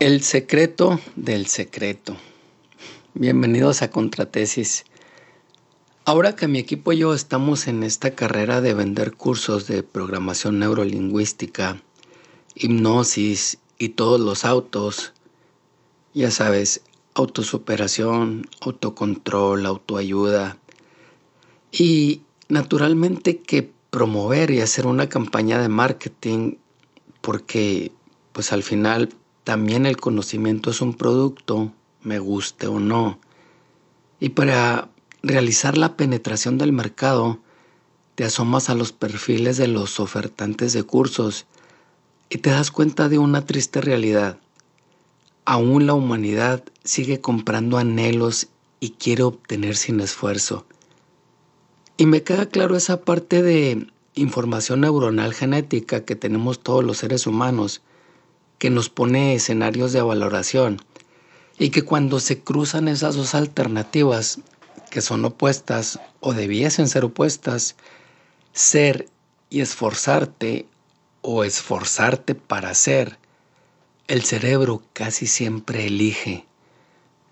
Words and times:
El 0.00 0.22
secreto 0.22 0.98
del 1.14 1.44
secreto. 1.44 2.16
Bienvenidos 3.12 3.82
a 3.82 3.90
Contratesis. 3.90 4.86
Ahora 6.06 6.34
que 6.36 6.48
mi 6.48 6.58
equipo 6.58 6.94
y 6.94 7.00
yo 7.00 7.12
estamos 7.12 7.68
en 7.68 7.82
esta 7.82 8.12
carrera 8.14 8.62
de 8.62 8.72
vender 8.72 9.12
cursos 9.12 9.66
de 9.66 9.82
programación 9.82 10.58
neurolingüística, 10.58 11.82
hipnosis 12.54 13.58
y 13.78 13.90
todos 13.90 14.18
los 14.18 14.46
autos, 14.46 15.12
ya 16.14 16.30
sabes, 16.30 16.80
autosuperación, 17.12 18.48
autocontrol, 18.62 19.66
autoayuda 19.66 20.56
y 21.72 22.22
naturalmente 22.48 23.40
que 23.40 23.70
promover 23.90 24.50
y 24.50 24.62
hacer 24.62 24.86
una 24.86 25.10
campaña 25.10 25.60
de 25.60 25.68
marketing 25.68 26.54
porque 27.20 27.92
pues 28.32 28.54
al 28.54 28.62
final 28.62 29.10
también 29.50 29.84
el 29.84 29.96
conocimiento 29.96 30.70
es 30.70 30.80
un 30.80 30.94
producto, 30.94 31.72
me 32.04 32.20
guste 32.20 32.68
o 32.68 32.78
no. 32.78 33.18
Y 34.20 34.28
para 34.28 34.90
realizar 35.24 35.76
la 35.76 35.96
penetración 35.96 36.56
del 36.56 36.72
mercado, 36.72 37.40
te 38.14 38.22
asomas 38.22 38.70
a 38.70 38.76
los 38.76 38.92
perfiles 38.92 39.56
de 39.56 39.66
los 39.66 39.98
ofertantes 39.98 40.72
de 40.72 40.84
cursos 40.84 41.46
y 42.28 42.38
te 42.38 42.50
das 42.50 42.70
cuenta 42.70 43.08
de 43.08 43.18
una 43.18 43.44
triste 43.44 43.80
realidad. 43.80 44.38
Aún 45.44 45.84
la 45.84 45.94
humanidad 45.94 46.62
sigue 46.84 47.20
comprando 47.20 47.76
anhelos 47.76 48.50
y 48.78 48.90
quiere 48.90 49.24
obtener 49.24 49.76
sin 49.76 49.98
esfuerzo. 49.98 50.64
Y 51.96 52.06
me 52.06 52.22
queda 52.22 52.46
claro 52.46 52.76
esa 52.76 53.00
parte 53.00 53.42
de 53.42 53.88
información 54.14 54.82
neuronal 54.82 55.34
genética 55.34 56.04
que 56.04 56.14
tenemos 56.14 56.60
todos 56.60 56.84
los 56.84 56.98
seres 56.98 57.26
humanos 57.26 57.82
que 58.60 58.68
nos 58.68 58.90
pone 58.90 59.34
escenarios 59.34 59.94
de 59.94 60.02
valoración 60.02 60.82
y 61.58 61.70
que 61.70 61.82
cuando 61.82 62.20
se 62.20 62.42
cruzan 62.42 62.88
esas 62.88 63.16
dos 63.16 63.34
alternativas 63.34 64.40
que 64.90 65.00
son 65.00 65.24
opuestas 65.24 65.98
o 66.20 66.34
debiesen 66.34 66.86
ser 66.86 67.06
opuestas, 67.06 67.74
ser 68.52 69.08
y 69.48 69.62
esforzarte 69.62 70.66
o 71.22 71.42
esforzarte 71.42 72.34
para 72.34 72.74
ser, 72.74 73.18
el 74.08 74.24
cerebro 74.24 74.82
casi 74.92 75.26
siempre 75.26 75.86
elige. 75.86 76.44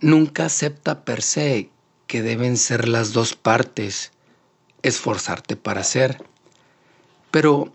Nunca 0.00 0.46
acepta 0.46 1.04
per 1.04 1.22
se 1.22 1.70
que 2.06 2.22
deben 2.22 2.56
ser 2.56 2.86
las 2.86 3.12
dos 3.12 3.34
partes, 3.34 4.12
esforzarte 4.82 5.56
para 5.56 5.82
ser. 5.82 6.22
Pero 7.32 7.72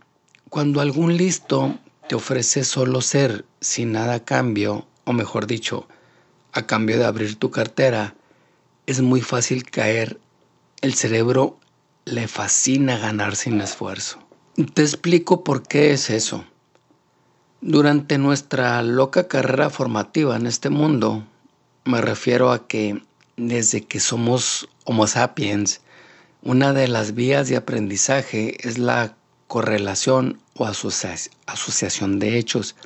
cuando 0.49 0.79
algún 0.79 1.17
listo 1.17 1.77
te 2.11 2.15
ofrece 2.15 2.65
solo 2.65 2.99
ser 2.99 3.45
sin 3.61 3.93
nada 3.93 4.15
a 4.15 4.25
cambio, 4.25 4.85
o 5.05 5.13
mejor 5.13 5.47
dicho, 5.47 5.87
a 6.51 6.67
cambio 6.67 6.97
de 6.97 7.05
abrir 7.05 7.37
tu 7.37 7.51
cartera, 7.51 8.15
es 8.85 8.99
muy 8.99 9.21
fácil 9.21 9.63
caer. 9.63 10.19
El 10.81 10.93
cerebro 10.93 11.57
le 12.03 12.27
fascina 12.27 12.97
ganar 12.97 13.37
sin 13.37 13.61
esfuerzo. 13.61 14.19
Te 14.73 14.81
explico 14.81 15.45
por 15.45 15.63
qué 15.63 15.93
es 15.93 16.09
eso. 16.09 16.43
Durante 17.61 18.17
nuestra 18.17 18.81
loca 18.83 19.29
carrera 19.29 19.69
formativa 19.69 20.35
en 20.35 20.47
este 20.47 20.69
mundo, 20.69 21.23
me 21.85 22.01
refiero 22.01 22.51
a 22.51 22.67
que 22.67 23.01
desde 23.37 23.85
que 23.85 24.01
somos 24.01 24.67
Homo 24.83 25.07
sapiens, 25.07 25.79
una 26.41 26.73
de 26.73 26.89
las 26.89 27.15
vías 27.15 27.47
de 27.47 27.55
aprendizaje 27.55 28.67
es 28.67 28.77
la 28.77 29.15
correlación 29.51 30.39
o 30.53 30.65
asociación 30.65 32.19
de 32.19 32.37
hechos. 32.37 32.77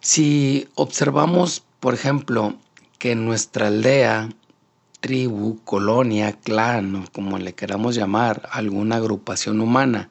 Si 0.00 0.66
observamos, 0.74 1.62
por 1.78 1.92
ejemplo, 1.92 2.56
que 2.98 3.12
en 3.12 3.26
nuestra 3.26 3.66
aldea, 3.66 4.30
tribu, 5.00 5.60
colonia, 5.64 6.32
clan 6.32 6.96
o 6.96 7.04
como 7.12 7.36
le 7.36 7.52
queramos 7.52 7.96
llamar, 7.96 8.48
alguna 8.50 8.96
agrupación 8.96 9.60
humana, 9.60 10.08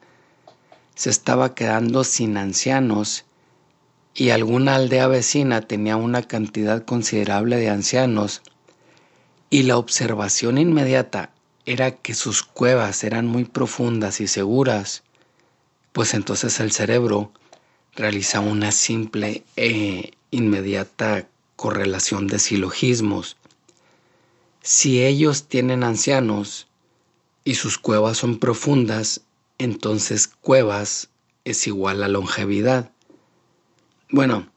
se 0.94 1.10
estaba 1.10 1.56
quedando 1.56 2.04
sin 2.04 2.36
ancianos 2.36 3.24
y 4.14 4.30
alguna 4.30 4.76
aldea 4.76 5.08
vecina 5.08 5.62
tenía 5.62 5.96
una 5.96 6.22
cantidad 6.22 6.84
considerable 6.84 7.56
de 7.56 7.68
ancianos 7.68 8.42
y 9.50 9.64
la 9.64 9.76
observación 9.76 10.56
inmediata 10.56 11.32
era 11.66 11.96
que 11.96 12.14
sus 12.14 12.44
cuevas 12.44 13.02
eran 13.02 13.26
muy 13.26 13.44
profundas 13.44 14.20
y 14.20 14.28
seguras, 14.28 15.02
pues 15.92 16.14
entonces 16.14 16.60
el 16.60 16.72
cerebro 16.72 17.32
realiza 17.94 18.40
una 18.40 18.72
simple 18.72 19.42
e 19.56 20.12
inmediata 20.30 21.28
correlación 21.56 22.26
de 22.26 22.38
silogismos. 22.38 23.36
Si 24.62 25.02
ellos 25.02 25.48
tienen 25.48 25.82
ancianos 25.82 26.68
y 27.44 27.54
sus 27.54 27.78
cuevas 27.78 28.18
son 28.18 28.38
profundas, 28.38 29.22
entonces 29.58 30.28
cuevas 30.28 31.08
es 31.44 31.66
igual 31.66 32.02
a 32.02 32.08
longevidad. 32.08 32.92
Bueno, 34.10 34.48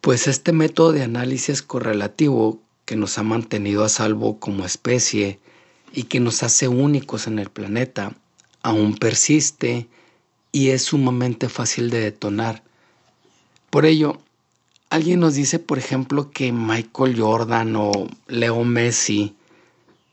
pues 0.00 0.26
este 0.28 0.52
método 0.52 0.92
de 0.92 1.02
análisis 1.02 1.62
correlativo 1.62 2.60
que 2.84 2.96
nos 2.96 3.18
ha 3.18 3.22
mantenido 3.22 3.84
a 3.84 3.88
salvo 3.88 4.38
como 4.38 4.64
especie 4.64 5.40
y 5.92 6.04
que 6.04 6.20
nos 6.20 6.42
hace 6.42 6.68
únicos 6.68 7.26
en 7.26 7.38
el 7.38 7.50
planeta, 7.50 8.14
aún 8.62 8.96
persiste 8.96 9.88
y 10.56 10.70
es 10.70 10.84
sumamente 10.84 11.50
fácil 11.50 11.90
de 11.90 12.00
detonar. 12.00 12.62
Por 13.68 13.84
ello, 13.84 14.22
alguien 14.88 15.20
nos 15.20 15.34
dice, 15.34 15.58
por 15.58 15.76
ejemplo, 15.76 16.30
que 16.30 16.50
Michael 16.50 17.20
Jordan 17.20 17.76
o 17.76 18.08
Leo 18.26 18.64
Messi 18.64 19.34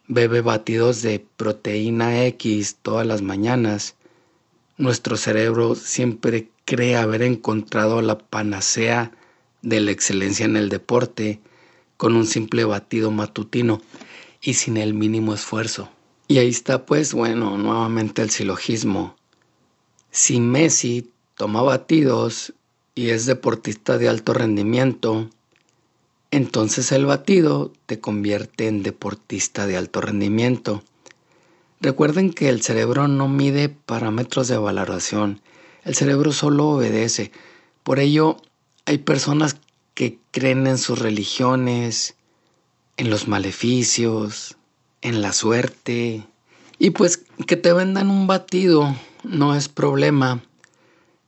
bebe 0.10 0.42
batidos 0.42 1.02
de 1.02 1.26
proteína 1.38 2.26
X 2.26 2.76
todas 2.82 3.08
las 3.08 3.22
mañanas. 3.22 3.96
Nuestro 4.78 5.16
cerebro 5.16 5.76
siempre 5.76 6.50
cree 6.66 6.98
haber 6.98 7.22
encontrado 7.22 8.02
la 8.02 8.18
panacea 8.18 9.14
de 9.62 9.80
la 9.80 9.92
excelencia 9.92 10.46
en 10.46 10.58
el 10.58 10.68
deporte 10.68 11.40
con 11.96 12.18
un 12.18 12.28
simple 12.28 12.66
batido 12.66 13.12
matutino 13.12 13.82
y 14.42 14.56
sin 14.56 14.76
el 14.76 14.94
mínimo 14.94 15.34
esfuerzo. 15.34 15.90
Y 16.28 16.40
ahí 16.40 16.50
está 16.50 16.86
pues, 16.86 17.14
bueno, 17.14 17.58
nuevamente 17.58 18.22
el 18.22 18.30
silogismo. 18.30 19.16
Si 20.16 20.40
Messi 20.40 21.12
toma 21.36 21.64
batidos 21.64 22.54
y 22.94 23.10
es 23.10 23.26
deportista 23.26 23.98
de 23.98 24.10
alto 24.10 24.36
rendimiento, 24.36 25.28
entonces 26.30 26.92
el 26.92 27.08
batido 27.08 27.74
te 27.88 28.00
convierte 28.00 28.68
en 28.68 28.84
deportista 28.84 29.66
de 29.66 29.76
alto 29.76 30.02
rendimiento. 30.02 30.84
Recuerden 31.82 32.32
que 32.32 32.50
el 32.50 32.62
cerebro 32.62 33.08
no 33.08 33.28
mide 33.28 33.70
parámetros 33.70 34.48
de 34.48 34.58
valoración, 34.58 35.42
el 35.84 35.96
cerebro 35.96 36.32
solo 36.32 36.68
obedece. 36.70 37.32
Por 37.82 38.00
ello, 38.00 38.38
hay 38.86 39.00
personas 39.00 39.58
que 39.96 40.20
creen 40.30 40.68
en 40.68 40.78
sus 40.78 41.00
religiones, 41.00 42.14
en 42.98 43.10
los 43.10 43.28
maleficios, 43.28 44.58
en 45.02 45.24
la 45.24 45.34
suerte, 45.34 46.24
y 46.78 46.92
pues 46.92 47.24
que 47.48 47.58
te 47.58 47.74
vendan 47.74 48.12
un 48.12 48.28
batido 48.28 48.96
no 49.24 49.56
es 49.56 49.70
problema, 49.70 50.44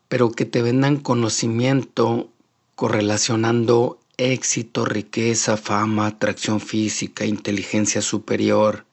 pero 0.08 0.32
que 0.32 0.46
te 0.46 0.62
vendan 0.62 0.98
conocimiento 0.98 2.30
correlacionando 2.76 4.00
éxito, 4.18 4.86
riqueza, 4.86 5.58
fama, 5.58 6.08
atracción 6.08 6.60
física, 6.60 7.26
inteligencia 7.26 8.02
superior. 8.02 8.86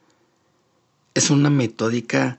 Es 1.15 1.31
una 1.31 1.51
metódica 1.51 2.39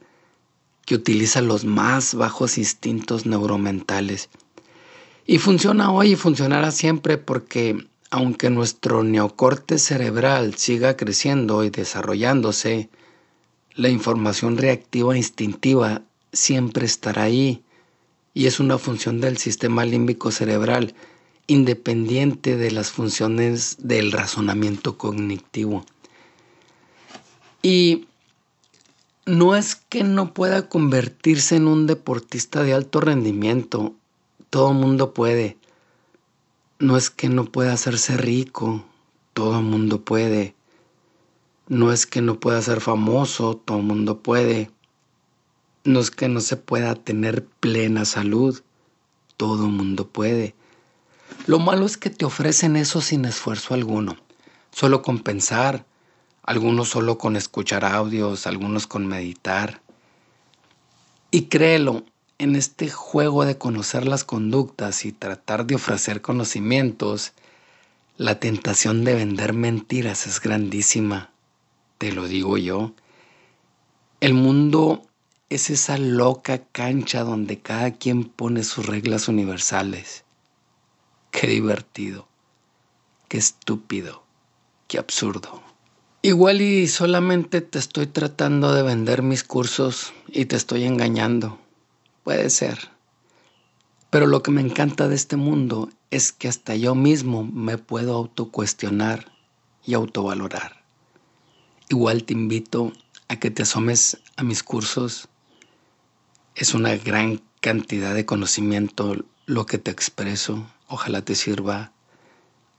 que 0.86 0.96
utiliza 0.96 1.42
los 1.42 1.66
más 1.66 2.16
bajos 2.16 2.58
instintos 2.58 3.26
neuromentales. 3.26 4.30
Y 5.26 5.38
funciona 5.38 5.92
hoy 5.92 6.14
y 6.14 6.16
funcionará 6.16 6.72
siempre 6.72 7.18
porque 7.18 7.88
aunque 8.10 8.50
nuestro 8.50 9.04
neocorte 9.04 9.80
cerebral 9.80 10.56
siga 10.56 10.96
creciendo 10.96 11.64
y 11.64 11.70
desarrollándose, 11.70 12.90
la 13.76 13.90
información 13.90 14.58
reactiva 14.58 15.18
instintiva 15.18 16.04
siempre 16.34 16.86
estará 16.86 17.24
ahí 17.24 17.64
y 18.34 18.48
es 18.48 18.60
una 18.60 18.78
función 18.78 19.22
del 19.22 19.38
sistema 19.38 19.86
límbico 19.86 20.32
cerebral 20.32 20.96
independiente 21.48 22.58
de 22.58 22.72
las 22.72 22.92
funciones 22.92 23.78
del 23.80 24.12
razonamiento 24.12 24.98
cognitivo. 24.98 25.86
Y 27.62 28.08
no 29.26 29.56
es 29.56 29.76
que 29.76 30.04
no 30.04 30.34
pueda 30.34 30.68
convertirse 30.68 31.56
en 31.56 31.68
un 31.68 31.88
deportista 31.88 32.64
de 32.64 32.74
alto 32.74 33.00
rendimiento, 33.00 33.94
todo 34.50 34.74
mundo 34.74 35.14
puede. 35.14 35.58
No 36.80 36.98
es 36.98 37.10
que 37.10 37.30
no 37.30 37.46
pueda 37.46 37.74
hacerse 37.74 38.18
rico, 38.18 38.84
todo 39.34 39.62
mundo 39.62 40.02
puede. 40.02 40.56
No 41.68 41.94
es 41.94 42.06
que 42.06 42.22
no 42.22 42.40
pueda 42.40 42.62
ser 42.62 42.82
famoso, 42.82 43.56
todo 43.56 43.80
mundo 43.80 44.20
puede. 44.20 44.70
No 45.86 46.00
es 46.00 46.12
que 46.12 46.30
no 46.30 46.40
se 46.40 46.56
pueda 46.56 46.96
tener 46.96 47.46
plena 47.46 48.06
salud, 48.06 48.62
todo 49.38 49.68
mundo 49.68 50.08
puede. 50.08 50.56
Lo 51.46 51.60
malo 51.60 51.86
es 51.86 51.98
que 51.98 52.10
te 52.10 52.26
ofrecen 52.26 52.76
eso 52.76 53.02
sin 53.02 53.26
esfuerzo 53.26 53.74
alguno, 53.74 54.16
solo 54.72 55.02
con 55.02 55.20
pensar, 55.20 55.86
algunos 56.44 56.90
solo 56.90 57.18
con 57.18 57.36
escuchar 57.36 57.84
audios, 57.84 58.48
algunos 58.48 58.88
con 58.88 59.08
meditar. 59.08 59.82
Y 61.32 61.44
créelo, 61.46 62.06
en 62.38 62.56
este 62.56 62.90
juego 62.90 63.46
de 63.46 63.58
conocer 63.58 64.08
las 64.08 64.24
conductas 64.24 65.06
y 65.06 65.12
tratar 65.12 65.66
de 65.66 65.76
ofrecer 65.76 66.22
conocimientos, 66.22 67.34
la 68.18 68.40
tentación 68.40 69.04
de 69.04 69.16
vender 69.16 69.54
mentiras 69.54 70.28
es 70.28 70.40
grandísima, 70.40 71.32
te 71.98 72.12
lo 72.12 72.28
digo 72.28 72.58
yo. 72.58 72.94
El 74.20 74.34
mundo 74.34 75.04
es 75.56 75.70
esa 75.70 75.98
loca 75.98 76.64
cancha 76.72 77.24
donde 77.24 77.60
cada 77.60 77.92
quien 77.92 78.24
pone 78.24 78.64
sus 78.64 78.86
reglas 78.86 79.28
universales. 79.28 80.24
Qué 81.32 81.48
divertido, 81.48 82.28
qué 83.28 83.38
estúpido, 83.38 84.24
qué 84.88 85.00
absurdo. 85.00 85.62
Igual 86.22 86.62
y 86.62 86.88
solamente 86.88 87.62
te 87.62 87.80
estoy 87.80 88.08
tratando 88.08 88.74
de 88.74 88.82
vender 88.82 89.24
mis 89.24 89.44
cursos 89.44 90.14
y 90.28 90.46
te 90.46 90.56
estoy 90.56 90.86
engañando. 90.86 91.60
Puede 92.24 92.50
ser. 92.50 92.90
Pero 94.10 94.28
lo 94.28 94.42
que 94.44 94.52
me 94.52 94.62
encanta 94.62 95.08
de 95.08 95.16
este 95.16 95.36
mundo 95.36 95.90
es 96.12 96.32
que 96.32 96.48
hasta 96.48 96.76
yo 96.76 96.96
mismo 96.96 97.44
me 97.44 97.78
puedo 97.78 98.14
autocuestionar 98.14 99.34
y 99.84 99.96
autovalorar. 99.96 100.84
Igual 101.90 102.24
te 102.24 102.34
invito 102.34 102.94
a 103.28 103.40
que 103.40 103.52
te 103.52 103.64
asomes 103.64 104.20
a 104.38 104.44
mis 104.44 104.64
cursos. 104.64 105.28
Es 106.56 106.76
una 106.76 106.96
gran 106.96 107.42
cantidad 107.62 108.14
de 108.14 108.28
conocimiento 108.28 109.16
lo 109.48 109.66
que 109.66 109.80
te 109.80 109.90
expreso. 109.90 110.70
Ojalá 110.88 111.24
te 111.24 111.34
sirva. 111.34 111.92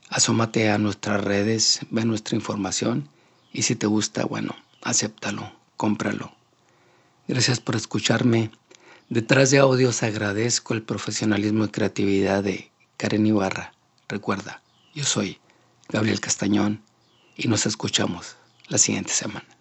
Asómate 0.09 0.69
a 0.71 0.77
nuestras 0.77 1.21
redes, 1.21 1.81
ve 1.89 2.05
nuestra 2.05 2.37
información 2.37 3.09
y 3.51 3.63
si 3.63 3.75
te 3.75 3.87
gusta, 3.87 4.23
bueno, 4.23 4.55
acéptalo, 4.81 5.51
cómpralo. 5.75 6.33
Gracias 7.27 7.59
por 7.59 7.75
escucharme. 7.75 8.49
Detrás 9.09 9.51
de 9.51 9.57
audios 9.57 10.03
agradezco 10.03 10.73
el 10.73 10.81
profesionalismo 10.81 11.65
y 11.65 11.69
creatividad 11.69 12.43
de 12.43 12.71
Karen 12.95 13.25
Ibarra. 13.25 13.73
Recuerda, 14.07 14.61
yo 14.93 15.03
soy 15.03 15.39
Gabriel 15.89 16.21
Castañón 16.21 16.81
y 17.35 17.49
nos 17.49 17.65
escuchamos 17.65 18.37
la 18.69 18.77
siguiente 18.77 19.11
semana. 19.11 19.54